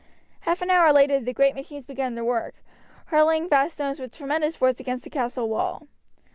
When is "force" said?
4.55-4.79